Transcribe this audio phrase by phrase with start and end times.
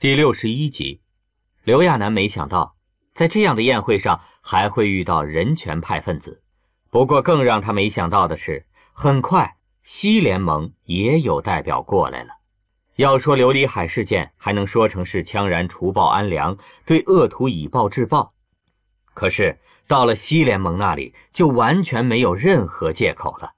[0.00, 1.02] 第六十一集，
[1.62, 2.74] 刘亚楠没想到，
[3.12, 6.42] 在这样的宴会上还会遇到人权派分子。
[6.88, 12.30] 不过，更让他没想到的是，很快西联盟也有代表过来了。
[12.96, 16.56] 要说琉璃海事件，还能说成是羌然除暴安良，
[16.86, 18.32] 对恶徒以暴制暴。
[19.12, 23.52] 可是到了西联盟那里，就完全没有任何借口了。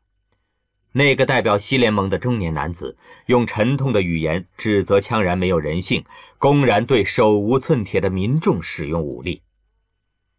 [0.92, 2.96] 那个代表西联盟的中年男子
[3.26, 6.04] 用沉痛的语言指责羌然没有人性，
[6.38, 9.42] 公然对手无寸铁的民众使用武力。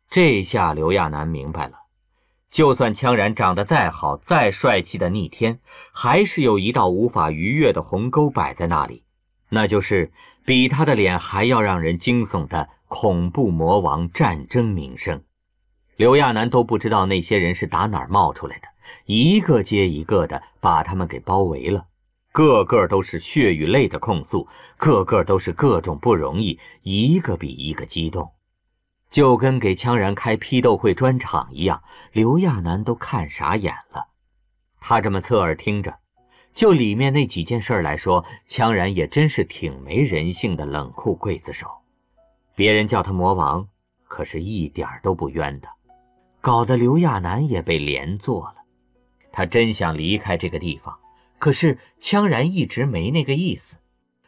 [0.09, 1.73] 这下刘亚楠明白了，
[2.51, 5.59] 就算羌然长得再好、再帅气的逆天，
[5.91, 9.03] 还是有一道无法逾越的鸿沟摆在那里，
[9.49, 10.11] 那就是
[10.45, 15.23] 比他的脸还要让人惊悚的恐怖魔王战争名声。
[15.95, 18.67] 刘亚楠都不知道那些人是打哪儿冒出来的。
[19.05, 21.85] 一个接一个的把他们给包围了，
[22.31, 24.47] 个个都是血与泪的控诉，
[24.77, 28.31] 个个都是各种不容易，一个比一个激动，
[29.11, 31.81] 就跟给羌然开批斗会专场一样。
[32.11, 34.07] 刘亚楠都看傻眼了。
[34.79, 35.95] 他这么侧耳听着，
[36.53, 41.67] 就里面那几件事来说，羌然也真是挺没人性的冷酷刽子手。
[42.55, 43.67] 别人叫他魔王，
[44.07, 45.67] 可是一点都不冤的，
[46.41, 48.55] 搞得刘亚楠也被连坐了。
[49.33, 50.95] 他真想离开这个地方，
[51.39, 53.75] 可是羌然一直没那个意思。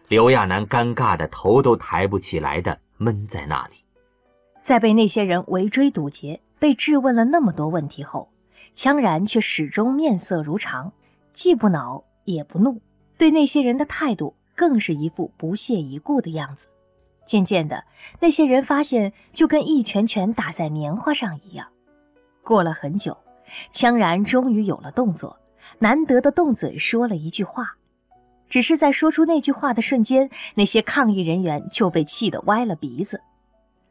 [0.07, 3.75] 刘亚楠尴尬的头都抬不起来的闷在那里。
[4.61, 8.29] 在被那些人围追堵截、被质问了那么多问题后，
[8.75, 10.91] 羌然却始终面色如常，
[11.33, 12.81] 既不恼也不怒，
[13.17, 16.67] 对那些人的态度更是一副不屑一顾的样子。
[17.27, 17.83] 渐渐的，
[18.19, 21.67] 那些人发现就跟一拳拳打在棉花上一样。
[22.43, 23.15] 过了很久。
[23.73, 25.37] 羌然终于有了动作，
[25.79, 27.75] 难得的动嘴说了一句话。
[28.47, 33.21] 只是在说出那句话的瞬间，那些抗议人员就被气得歪了鼻子，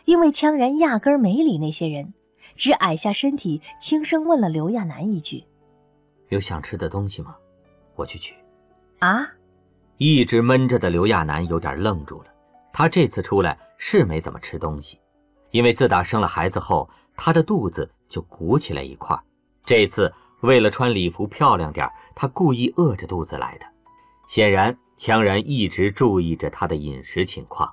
[0.05, 2.15] 因为羌然压根儿没理那些人，
[2.57, 5.45] 只矮下身体，轻声问了刘亚楠一句
[6.31, 7.35] ：“有想吃的东西吗？
[7.97, 8.35] 我去取。”
[9.01, 9.29] 啊！
[9.99, 12.27] 一直闷着的刘亚楠有点愣住了。
[12.73, 14.99] 他这次出来是没怎么吃东西，
[15.51, 19.17] 因为自打生了孩子后，他的肚子就鼓起来一块。
[19.65, 23.67] 这次为了穿礼服漂亮点他故意饿着肚子来的。
[24.29, 27.73] 显然，羌然一直注意着他的饮食情况。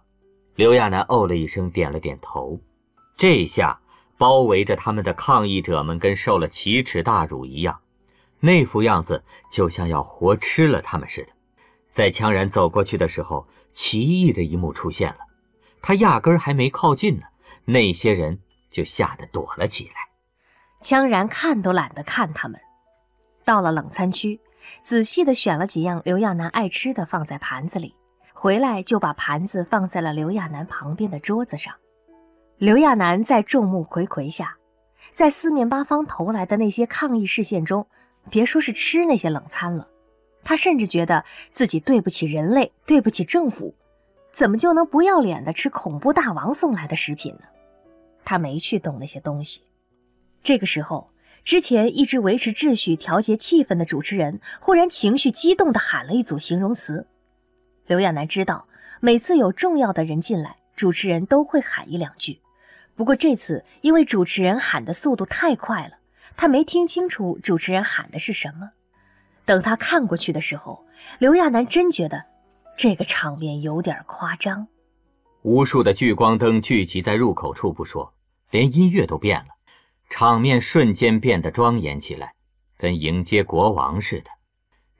[0.55, 2.59] 刘亚楠哦了一声，点了点头。
[3.17, 3.79] 这下，
[4.17, 7.79] 包围着他们的抗议者们跟受了奇耻大辱一样，
[8.39, 11.29] 那副样子就像要活吃了他们似的。
[11.91, 15.19] 在羌然走过去的时候，奇异的一幕出现了：
[15.81, 17.23] 他压根还没靠近呢，
[17.65, 20.10] 那些人就吓得躲了起来。
[20.81, 22.59] 羌然看都懒得看他们，
[23.45, 24.39] 到了冷餐区，
[24.83, 27.95] 仔细的选了几样刘亚楠爱吃的放在盘子里，
[28.33, 31.73] 回来就把盘子放在了刘亚楠旁边的桌子上。
[32.57, 34.57] 刘亚楠在众目睽睽下，
[35.13, 37.85] 在四面八方投来的那些抗议视线中，
[38.29, 39.87] 别说是吃那些冷餐了，
[40.43, 43.75] 他甚至觉得自己对不起人类，对不起政府，
[44.31, 47.45] 怎么就能不要脸的吃恐怖大王送来的食品呢？
[48.23, 49.63] 他没去动那些东西。
[50.43, 51.11] 这个时候，
[51.43, 57.07] 之前一直维持秩序、调节气氛的主持人忽然情绪激动地喊了一组形容词。
[57.85, 58.67] 刘亚楠知道，
[58.99, 62.39] 每次有重要的人进来，主持人都会喊一两句。
[62.95, 65.97] 不过这次，因为主持人喊的速度太快了，
[66.35, 68.69] 他没听清楚主持人喊的是什么。
[69.45, 70.85] 等他看过去的时候，
[71.19, 72.23] 刘亚楠真觉得
[72.77, 74.67] 这个场面有点夸张。
[75.41, 78.13] 无数的聚光灯聚集在入口处不说，
[78.51, 79.47] 连音乐都变了。
[80.11, 82.35] 场面瞬间变得庄严起来，
[82.77, 84.29] 跟迎接国王似的。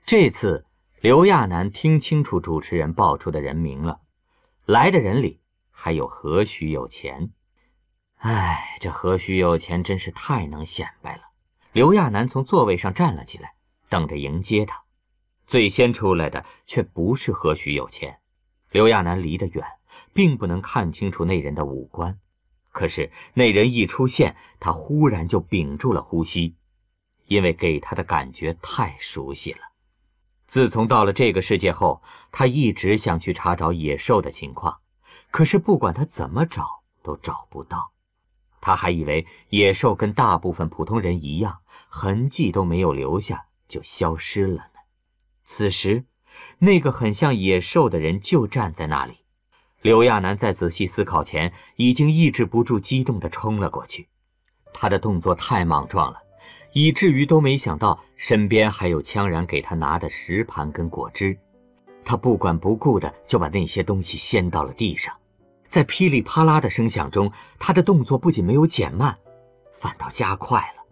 [0.06, 0.64] 这次
[1.02, 4.00] 刘亚楠听清楚主持人报出的人名了，
[4.64, 5.38] 来的人里
[5.70, 7.30] 还有何许有钱。
[8.16, 11.22] 哎，这何许有钱真是太能显摆了。
[11.72, 13.52] 刘亚楠从座位上站了起来，
[13.90, 14.82] 等着迎接他。
[15.46, 18.18] 最先出来的却不是何许有钱。
[18.70, 19.62] 刘亚楠离得远，
[20.14, 22.18] 并不能看清楚那人的五官。
[22.72, 26.56] 可是那人一出现，他忽然就屏住了呼吸，
[27.26, 29.60] 因为给他的感觉太熟悉了。
[30.48, 34.80] 自从到了这个世界后，他一直想去查找野兽的情况，
[35.30, 37.92] 可是不管他怎么找都找不到。
[38.60, 44.80] 他还以为野兽跟大部分普通人一样，痕迹都没有留下就消失了呢。
[45.44, 46.04] 此时，
[46.58, 49.21] 那个很像野兽的人就站在那里。
[49.82, 54.06] 刘亚楠在仔细思考前，已经抑制不住激动地冲了过去。
[54.72, 56.18] 他的动作太莽撞了，
[56.72, 61.36] 以至于都没想到身边还有羌然给他拿的食盘跟果汁。
[62.04, 65.12] 他不管不顾的就把那些东西掀到了地上，
[65.68, 69.16] 在噼里啪啦的声响中，他的动作不仅没有减慢，
[69.72, 70.82] 反倒加快了。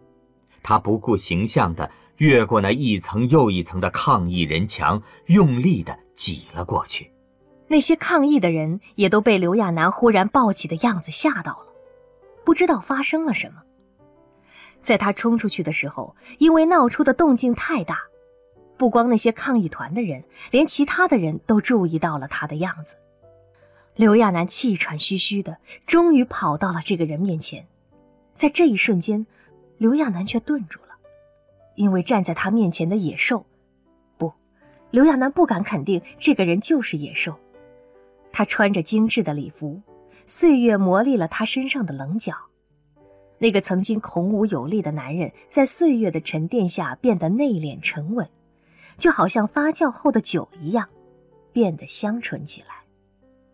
[0.63, 7.10] 他不顾形象的越过那一层又一层的抗议人墙，用力的挤了过去。
[7.71, 11.67] 那些抗议的人也都被刘亚楠忽然暴起的样子吓到了，
[12.43, 13.63] 不知道发生了什么。
[14.83, 17.99] 在他冲出去的时候，因为闹出的动静太大。
[18.75, 22.97] 不光那些抗议团的人，连其他的人都注意到了他的样子。
[23.95, 27.65] 刘亚楠气喘吁吁的，终于跑到了这个人面前。
[28.35, 29.25] 在这一瞬间，
[29.77, 30.97] 刘亚楠却顿住了，
[31.75, 33.45] 因为站在他面前的野兽，
[34.17, 34.33] 不，
[34.89, 37.39] 刘亚楠不敢肯定这个人就是野兽。
[38.31, 39.81] 他穿着精致的礼服，
[40.25, 42.33] 岁月磨砺了他身上的棱角。
[43.37, 48.27] 那个曾经孔武有力的男人，在岁月的沉淀下变得内敛沉稳。
[48.97, 50.87] 就好像发酵后的酒一样，
[51.51, 52.67] 变得香醇起来。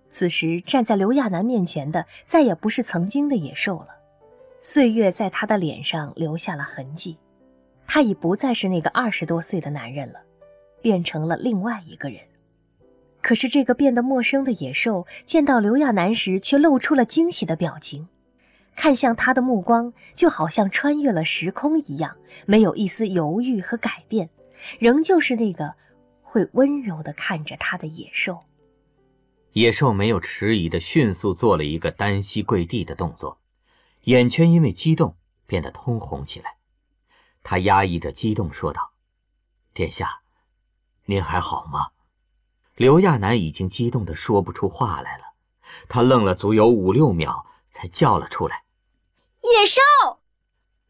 [0.09, 3.87] 此时站在刘亚楠面前的，再也不是曾经的野兽了。
[4.59, 7.17] 岁月在他的脸上留下了痕迹，
[7.87, 10.19] 他已不再是那个二十多岁的男人了，
[10.81, 12.19] 变成了另外一个人。
[13.27, 18.07] 可是这个变得陌生的野兽见到刘亚楠时，却露出了惊喜的表情，
[18.73, 22.15] 看向他的目光就好像穿越了时空一样，
[22.45, 24.29] 没有一丝犹豫和改变。
[24.79, 25.75] 仍旧是那个
[26.21, 28.45] 会温柔的看着他的野兽。
[29.51, 33.41] 野兽没有迟疑的迅速做了一个单膝跪地的动作，
[34.03, 36.55] 眼圈因为激动变得通红起来。
[37.43, 38.91] 他压抑着激动说道
[39.75, 40.21] ：“殿下，
[41.03, 41.89] 您还好吗？”
[42.77, 45.23] 刘亚楠已经激动的说不出话来了，
[45.89, 48.63] 他愣了足有五六秒，才叫了出来
[49.41, 50.19] ：“野兽！”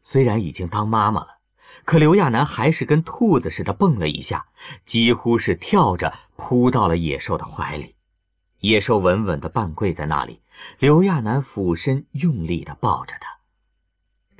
[0.04, 1.38] 虽然已经当妈妈了。
[1.84, 4.46] 可刘亚楠还是跟兔子似的蹦了一下，
[4.84, 7.94] 几乎是跳着扑到了野兽的怀里。
[8.60, 10.42] 野兽稳稳的半跪在那里，
[10.78, 13.38] 刘亚楠俯身用力的抱着他。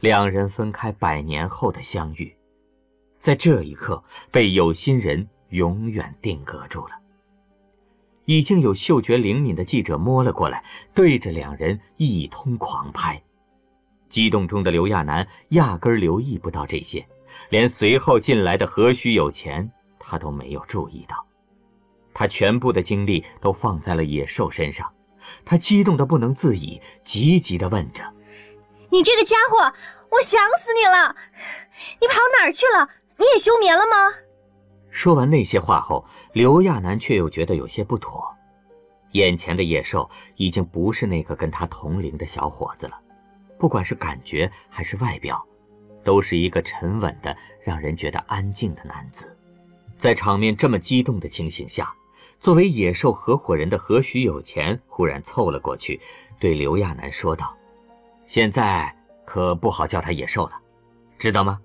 [0.00, 2.36] 两人分开百年后的相遇，
[3.18, 6.97] 在这一刻被有心人永远定格住了。
[8.28, 10.62] 已经有嗅觉灵敏的记者摸了过来，
[10.94, 13.18] 对着两人一通狂拍。
[14.10, 17.02] 激动中的刘亚楠压根留意不到这些。
[17.48, 21.24] 连随后进来的何须有钱，他都没有注意到，
[22.12, 24.92] 他全部的精力都放在了野兽身上，
[25.42, 28.02] 他激动的不能自已，急急的问着
[28.92, 29.72] ：“你这个家伙，
[30.10, 31.16] 我想死你了！
[31.98, 32.90] 你跑哪儿去了？
[33.16, 33.96] 你也休眠了吗？”
[34.90, 38.24] 说完那些话后，刘亚楠却又觉得有些不妥，
[39.12, 42.98] 眼前的野兽已经不是那个跟他同龄的小伙子了，
[43.58, 45.44] 不管是感觉还是外表。
[46.04, 49.36] 都是一个沉稳的、让人觉得安静的男子，
[49.98, 51.92] 在场面这么激动的情形下，
[52.40, 56.00] 作为野兽合伙人的何许有钱忽然凑了过去，
[56.40, 57.54] 对刘亚楠说道
[58.26, 58.94] ：“现在
[59.26, 60.52] 可不好叫他野兽了，
[61.18, 61.60] 知道吗？”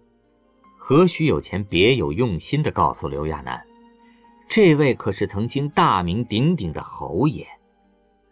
[0.85, 3.65] 何许有钱别有用心地告诉刘亚楠
[4.50, 7.47] ：“这位可是曾经大名鼎鼎的侯爷，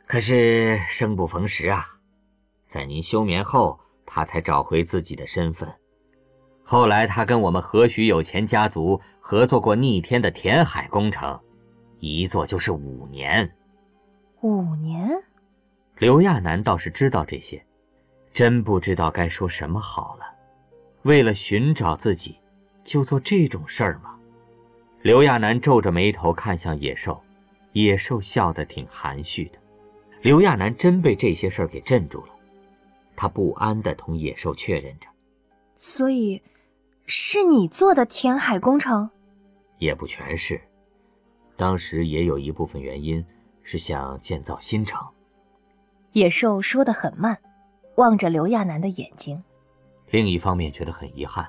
[0.05, 1.87] 可是生不逢时啊，
[2.67, 5.73] 在您休眠后，他才找回自己的身份。”
[6.61, 11.39] 后来，他跟我们何许有钱家族合作过逆天的填海工程，
[11.99, 13.49] 一做就是五年。
[14.41, 15.09] 五年，
[15.99, 17.65] 刘亚楠倒是知道这些，
[18.33, 20.25] 真不知道该说什么好了。
[21.03, 22.37] 为了寻找自己，
[22.83, 24.15] 就做这种事儿吗？
[25.01, 27.21] 刘亚楠皱着眉头看向野兽，
[27.73, 29.59] 野兽笑得挺含蓄的。
[30.21, 32.33] 刘亚楠真被这些事儿给镇住了，
[33.15, 35.07] 他不安地同野兽确认着。
[35.75, 36.41] 所以。
[37.13, 39.09] 是你做的填海工程，
[39.79, 40.61] 也不全是。
[41.57, 43.25] 当时也有一部分原因
[43.63, 45.05] 是想建造新城。
[46.13, 47.37] 野兽说的很慢，
[47.95, 49.43] 望着刘亚楠的眼睛。
[50.11, 51.45] 另一方面觉得很遗憾，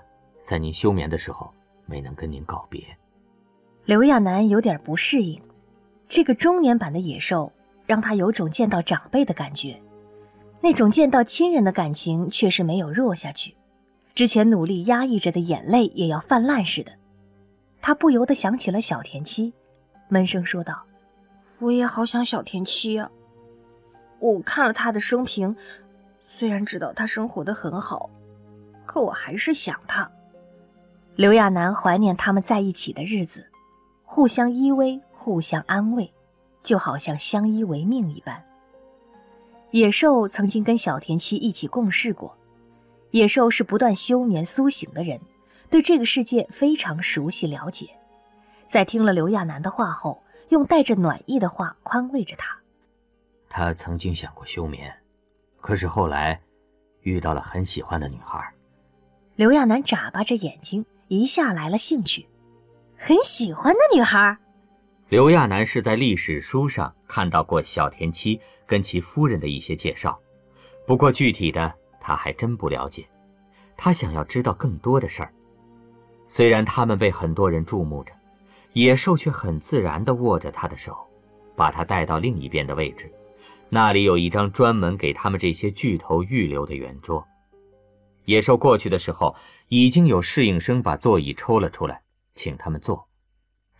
[0.52, 1.50] 在您休眠的时候
[1.86, 2.84] 没能跟您告别。
[3.86, 5.40] 刘亚楠有点不适应，
[6.10, 7.50] 这个中年版的野兽
[7.86, 9.80] 让他有种见到长辈的感觉，
[10.60, 13.56] 那种见到亲人的感情却是没有弱下去。
[14.14, 16.92] 之前努力压抑着的眼泪也要泛滥似的，
[17.80, 19.54] 他不由得想起了小田七，
[20.10, 20.82] 闷声说道
[21.60, 23.10] ：“我也好想小田七啊！
[24.18, 25.56] 我看了他的生平，
[26.26, 28.10] 虽然知道他生活的很好，
[28.84, 30.06] 可我还是想他。”
[31.14, 33.46] 刘亚楠怀念他们在一起的日子，
[34.02, 36.10] 互相依偎，互相安慰，
[36.62, 38.42] 就好像相依为命一般。
[39.72, 42.36] 野兽曾经跟小田七一起共事过。
[43.10, 45.20] 野兽是不断休眠苏醒的人，
[45.68, 47.90] 对这个世界非常熟悉了解。
[48.70, 52.58] 在听了刘亚楠的话后，用带着暖意的话宽慰着他。
[53.50, 54.90] 他曾经想过休眠，
[55.60, 56.40] 可是后来
[57.02, 58.42] 遇到了很喜欢的女孩。
[59.36, 62.26] 刘亚楠眨巴着眼睛，一下来了兴趣。
[62.96, 64.34] 很喜欢的女孩。
[65.10, 70.18] 刘亚楠是在历史书上看到过小田七跟其夫人的一些介绍，
[70.86, 73.06] 不过具体的他还真不了解。
[73.76, 75.30] 他想要知道更多的事儿。
[76.28, 78.12] 虽然他们被很多人注目着，
[78.72, 80.96] 野兽却很自然地握着他的手，
[81.54, 83.12] 把他带到另一边的位置。
[83.68, 87.22] 那里有一张专门给他们这些巨头预留的圆桌。
[88.24, 89.34] 野兽过去的时候，
[89.74, 92.02] 已经有侍应生把座椅抽了出来，
[92.34, 93.08] 请他们坐。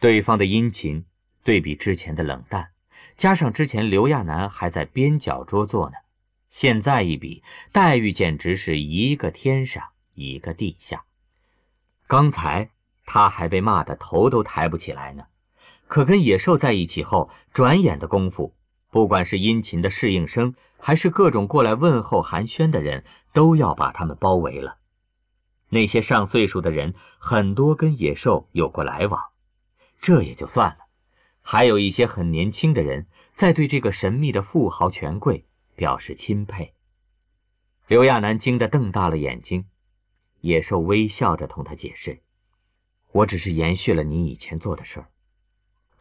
[0.01, 1.05] 对方的殷勤，
[1.45, 2.71] 对比之前的冷淡，
[3.15, 5.97] 加上之前刘亚楠还在边角桌坐呢，
[6.49, 9.85] 现在一比，待遇简直是一个天上
[10.15, 11.05] 一个地下。
[12.07, 12.71] 刚才
[13.05, 15.25] 他还被骂得头都抬不起来呢，
[15.89, 18.55] 可跟野兽在一起后，转眼的功夫，
[18.91, 24.79] 不管是殷勤的侍应生，还是各种过来问候寒暄的人，都要把他们包围了。
[25.75, 29.19] 那些上岁数的人，很多跟野兽有过来往，
[30.03, 30.85] 这也就算了，
[31.41, 36.75] 还有一些很年轻的人在对这个神秘的富豪权贵表示钦佩。
[37.87, 39.65] 刘亚楠惊得瞪大了眼睛。
[40.43, 42.21] 野兽微笑着同他解释
[43.13, 45.09] ：“我只是延续了你以前做的事儿。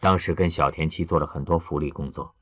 [0.01, 2.35] 当时跟小田七做了很多福利工作，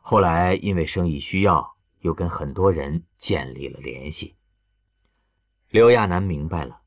[0.00, 4.34] 后来因为生意需要，又跟很多人建立了联系。”
[5.70, 6.80] 刘亚楠明白了，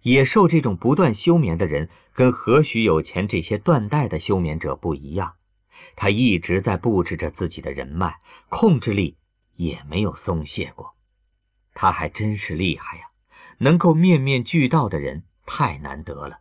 [0.00, 5.34] 野兽这种不断休眠的人，跟何许有钱这些断代的休眠者不一样。
[5.96, 8.16] 他一直在布置着自己的人脉，
[8.48, 9.18] 控制力
[9.56, 10.94] 也没有松懈过。
[11.74, 13.04] 他还真是厉害呀！
[13.58, 16.38] 能够面面俱到的人太难得了，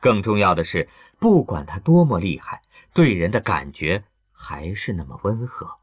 [0.00, 2.60] 更重要的是，不管他多么厉害，
[2.92, 5.78] 对人的感觉还是那么温和。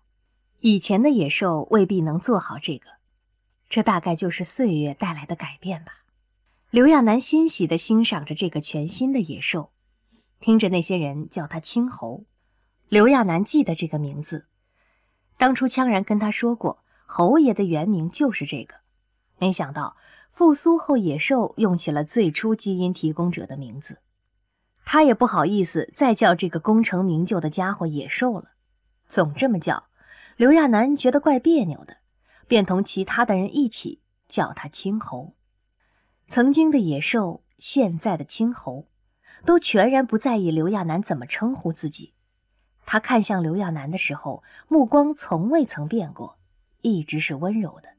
[0.60, 2.86] 以前的野兽未必能做好这个，
[3.74, 6.04] 这大概就是岁月带来的改变吧。
[6.70, 9.72] 刘亚楠欣喜地欣赏着这个全新的野兽，
[10.40, 12.24] 听着那些人叫他青猴。
[12.88, 14.46] 刘亚楠记得这个名字，
[15.40, 18.76] 当初羌然跟他说过，侯爷的原名就是这个，
[19.40, 19.98] 没想到。
[20.32, 23.98] 复苏后，野兽用起了最初基因提供者的名字，
[24.86, 28.52] 他也不好意思再叫这个功成名就的家伙野兽了，
[29.08, 29.86] 总这么叫，
[30.38, 31.98] 刘亚楠觉得怪别扭的，
[32.48, 35.36] 便同其他的人一起叫他青猴。
[36.28, 38.88] 曾经的野兽，现在的青猴，
[39.46, 42.14] 都全然不在意刘亚楠怎么称呼自己。
[42.86, 46.38] 他看向刘亚楠的时候，目光从未曾变过，
[46.82, 47.90] 一直是温柔的。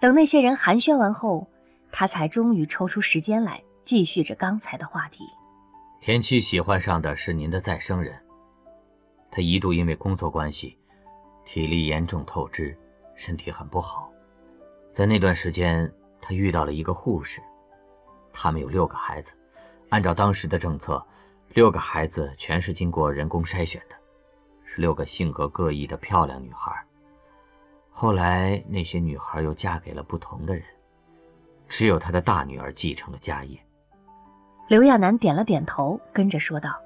[0.00, 1.50] 等那些人寒暄完后，
[1.90, 5.24] 他才终于抽出时间来继续着刚才的话题。
[6.00, 8.16] 田七喜欢上的是您的再生人，
[9.30, 10.78] 他一度因为工作关系，
[11.44, 12.78] 体力严重透支，
[13.18, 14.10] 身体很不好。
[14.92, 17.42] 在那段时间，他遇到了一个护士，
[18.32, 19.32] 他们有六个孩子，
[19.90, 21.04] 按照当时的政策，
[21.50, 23.96] 六个孩子全是经过人工筛选的，
[24.64, 26.72] 是六个性格各异的漂亮女孩。
[27.90, 30.64] 后来，那些女孩又嫁给了不同的人，
[31.68, 33.58] 只有他的大女儿继承了家业。
[34.68, 36.80] 刘亚楠点了点头，跟着说道：“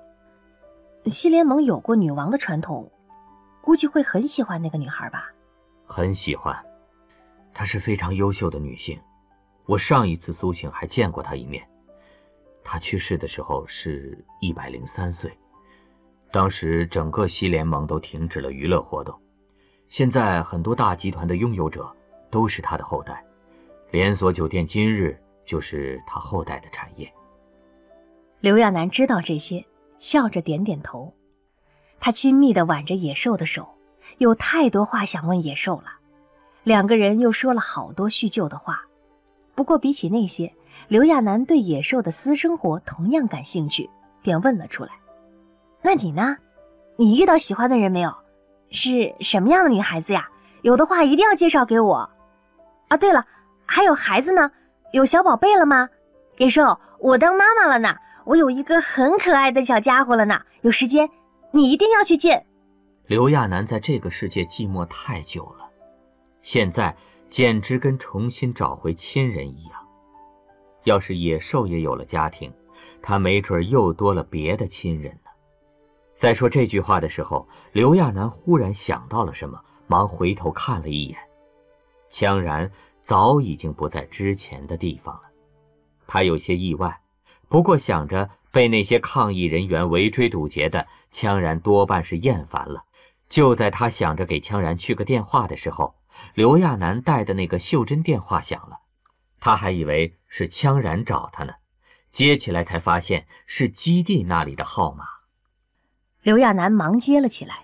[1.06, 2.90] 西联盟有过女王的传统，
[3.60, 5.30] 估计会很喜欢那个女孩吧
[5.92, 6.56] ？”“很喜欢，
[7.52, 8.98] 她是非常优秀的女性。
[9.66, 11.62] 我上一次苏醒还见过她一面。
[12.64, 15.30] 她去世的时候是一百零三岁，
[16.30, 19.14] 当时整个西联盟都停止了娱乐活动。”
[19.90, 21.94] 现在很多大集团的拥有者
[22.30, 23.22] 都是他的后代，
[23.90, 27.12] 连锁酒店今日就是他后代的产业。
[28.40, 29.62] 刘亚楠知道这些，
[29.98, 31.12] 笑着点点头。
[32.00, 33.76] 他亲密地挽着野兽的手，
[34.22, 35.94] 有太多话想问野兽了。
[36.62, 38.84] 两个人又说了好多叙旧的话。
[39.56, 40.54] 不过比起那些，
[40.86, 43.90] 刘亚楠对野兽的私生活同样感兴趣，
[44.22, 44.90] 便问了出来
[45.82, 46.36] ：“那你呢？
[46.96, 48.14] 你遇到喜欢的人没有？”
[48.70, 50.28] 是什么样的女孩子呀？
[50.62, 52.08] 有的话一定要介绍给我。
[52.90, 53.26] 啊，对了，
[53.66, 54.48] 还有孩子呢？
[54.92, 55.88] 有小宝贝了吗？
[56.38, 60.40] 野兽，我当妈妈了呢，我有一个很可爱的小家伙了呢。
[60.60, 61.10] 有时间，
[61.50, 62.46] 你一定要去见。
[63.12, 65.68] 刘亚楠在这个世界寂寞太久了，
[66.40, 66.96] 现在
[67.28, 69.86] 简直跟重新找回亲人一样。
[70.84, 72.50] 要是野兽也有了家庭，
[73.02, 75.30] 他没准又多了别的亲人呢。
[76.16, 81.18] 在说这句话的时候，刘亚楠忽然想到了什么，忙回头看了一眼，
[82.10, 85.24] 羌然早已经不在之前的地方了。
[86.06, 86.98] 他有些意外，
[87.46, 92.82] 不过想着被那些抗议人员围追堵截的，羌然多半是厌烦了。
[93.32, 95.94] 就在他想着给羌然去个电话的时候，
[96.34, 98.80] 刘亚楠带的那个袖珍电话响了，
[99.40, 101.54] 他还以为是羌然找他呢，
[102.12, 105.06] 接起来才发现是基地那里的号码。
[106.20, 107.60] 刘亚楠忙接了起来，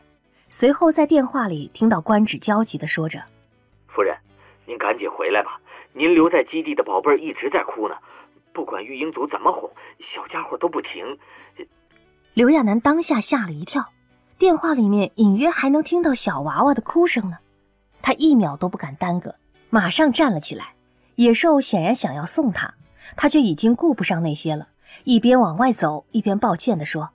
[0.48, 3.22] 随后在电话里听到官职焦急地说着
[3.88, 4.16] ：“夫人，
[4.64, 5.60] 您赶紧回来吧，
[5.92, 7.94] 您留在基地的宝贝儿一直在哭呢。”
[8.54, 9.70] 不管育婴组怎么哄，
[10.00, 11.18] 小家伙都不停。
[12.32, 13.92] 刘亚楠当下吓了一跳，
[14.38, 17.38] 电话里面隐约还能听到小娃娃的哭声呢。
[18.00, 19.35] 他一秒都不敢耽搁，
[19.68, 20.75] 马上站了起来。
[21.16, 22.75] 野兽显然想要送他，
[23.16, 24.68] 他却已经顾不上那些了，
[25.02, 27.11] 一边往外走，一边抱歉地说：“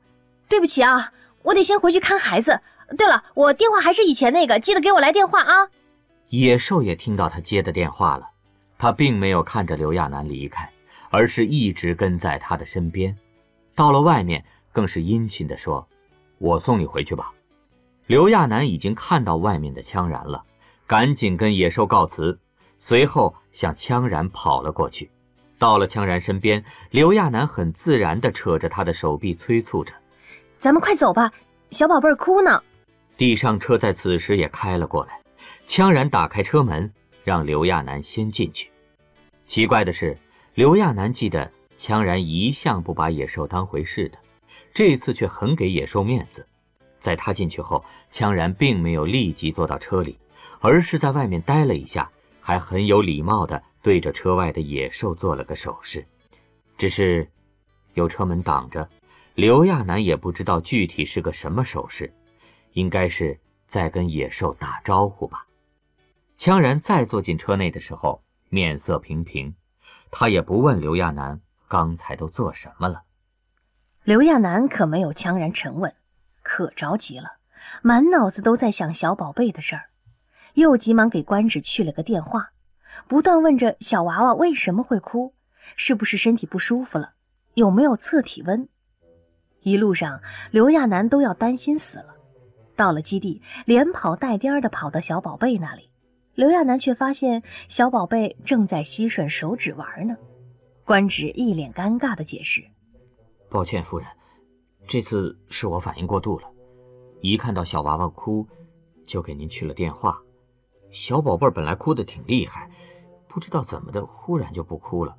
[0.50, 1.14] 对不起啊，
[1.44, 2.60] 我得先回去看孩子。
[2.98, 5.70] 对了，我电话还是以前那个，记得给我来电话啊。”
[6.28, 8.28] 野兽也听到他接的电话了，
[8.78, 10.70] 他并没有看着刘亚楠离开。
[11.10, 13.16] 而是一直跟在他的身边，
[13.76, 15.88] 到了外面更是殷勤地说
[16.44, 17.32] ：“我送你回去吧。”
[18.06, 20.44] 刘亚楠已经看到外面的羌然了，
[20.86, 22.38] 赶紧跟野兽告辞，
[22.78, 25.10] 随后向羌然跑了过去。
[25.58, 29.94] 到了羌然身边，刘亚楠很自然地扯着他的手臂，催促着
[30.60, 31.32] ：“咱们快走吧，
[31.72, 32.62] 小宝贝儿哭呢。”
[33.16, 35.22] 地上车在此时也开了过来，
[35.66, 36.92] 羌然打开车门，
[37.24, 38.70] 让刘亚楠先进去。
[39.46, 40.18] 奇怪的是。
[40.56, 44.18] 刘亚楠记得，羌然一向不把野兽当回事的，
[44.74, 46.46] 这次却很给野兽面子。
[47.00, 50.18] 在他进去后，羌然并没有立即坐到车里，
[50.60, 56.06] 而是在外面待了一下，还很有礼貌地对着车外的野兽做了个手势。
[56.78, 57.30] 只是
[57.94, 58.88] 有车门挡着，
[59.36, 62.12] 刘亚楠也不知道具体是个什么手势，
[62.72, 63.38] 应该是
[63.68, 65.46] 在跟野兽打招呼吧。
[66.38, 69.54] 羌然再坐进车内的时候，面色平平。
[70.10, 73.02] 他也不问刘亚楠刚才都做什么了。
[74.04, 75.94] 刘亚楠可没有强然沉稳，
[76.42, 77.38] 可着急了，
[77.82, 79.84] 满脑子都在想小宝贝的事儿，
[80.56, 82.52] 又急忙给官职去了个电话，
[83.08, 85.34] 不断问着小娃娃为什么会哭，
[85.78, 87.14] 是不是身体不舒服了，
[87.54, 88.68] 有没有测体温。
[89.62, 92.14] 一路上，刘亚楠都要担心死了。
[92.76, 95.90] 到了基地，连跑带颠的跑到小宝贝那里。
[96.36, 100.18] 刘亚楠却发现小宝贝正在吸吮手指玩呢，
[100.84, 102.62] 官职一脸尴尬的解释
[103.54, 104.08] ：“抱歉，夫人，
[104.88, 106.48] 这次是我反应过度了，
[107.22, 108.48] 一看到小娃娃哭，
[109.06, 110.20] 就给您去了电话。
[110.90, 112.68] 小宝贝儿本来哭得挺厉害，
[113.28, 115.16] 不知道怎么的，忽然就不哭了，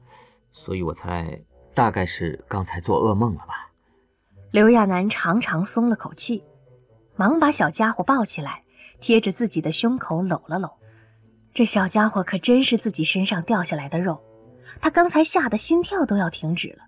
[0.50, 1.40] 所以我猜
[1.74, 3.70] 大概是刚才做噩梦了吧。”
[4.50, 6.42] 刘亚楠长长松了口气，
[7.14, 8.62] 忙把小家伙抱起来，
[8.98, 10.70] 贴着自己的胸口搂了搂。
[11.52, 14.20] 这小家伙可真是自己身上掉下来的肉，
[14.80, 16.86] 他刚才吓得心跳都要停止了。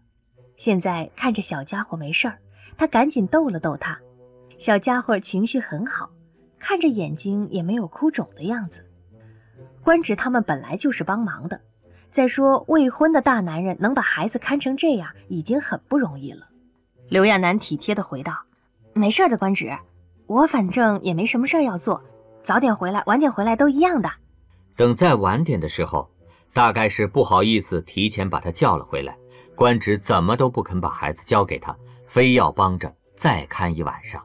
[0.56, 2.38] 现在看着小家伙没事儿，
[2.76, 3.98] 他赶紧逗了逗他。
[4.58, 6.10] 小家伙情绪很好，
[6.58, 8.84] 看着眼睛也没有哭肿的样子。
[9.82, 11.60] 官职他们本来就是帮忙的，
[12.10, 16.48] 再说未婚的大男人能把孩子看成这样，已经很不容易了。
[17.08, 18.32] 刘亚楠体贴地回道
[18.94, 19.70] ：“没事的，官职，
[20.26, 22.02] 我反正也没什么事儿要做，
[22.42, 24.10] 早点回来，晚点回来都一样的。”
[24.74, 26.10] 等再晚点的时候，
[26.52, 29.16] 大概是不好意思提前把他叫了回来。
[29.54, 34.24] 官职怎么都不肯把孩子交给他，非要帮着再看一晚上。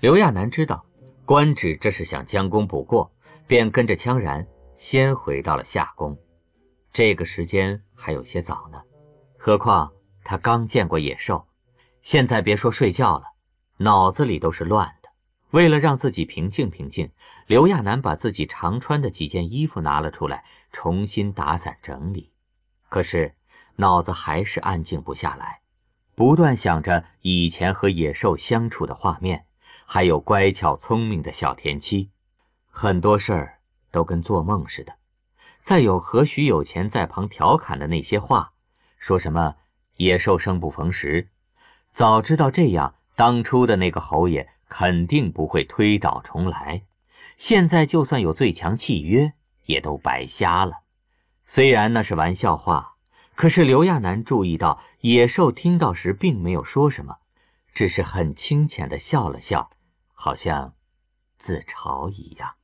[0.00, 0.84] 刘亚楠知道
[1.24, 3.10] 官职这是想将功补过，
[3.46, 4.44] 便跟着羌然
[4.76, 6.18] 先回到了夏宫。
[6.92, 8.80] 这个时间还有些早呢，
[9.38, 11.46] 何况他刚见过野兽，
[12.02, 13.24] 现在别说睡觉了，
[13.78, 15.08] 脑子里都是乱的。
[15.50, 17.10] 为了让自己平静平静，
[17.46, 22.32] 刘亚楠把自己常穿的几件衣服拿了出来，重新打散整理。
[22.88, 23.34] 可是
[23.76, 25.60] 脑子还是安静不下来，
[26.14, 29.46] 不断想着以前和野兽相处的画面，
[29.86, 32.10] 还有乖巧聪明的小田七，
[32.70, 33.58] 很多事儿
[33.90, 34.94] 都跟做梦似的。
[35.62, 38.52] 再有何许有钱在旁调侃的那些话，
[38.98, 39.56] 说什么
[39.96, 41.28] 野兽生不逢时，
[41.92, 44.50] 早知道这样，当初的那个侯爷。
[44.66, 46.82] 肯定不会推倒重来，
[47.36, 49.34] 现在就算有最强契约，
[49.66, 50.80] 也都白瞎了。
[51.46, 52.93] 虽然那是玩笑话，
[53.34, 57.18] 可是刘亚楠注意到野兽听到时并没有说什么，
[57.74, 59.70] 只是很清浅的笑了笑，
[60.12, 60.74] 好像
[61.36, 62.54] 自嘲一样。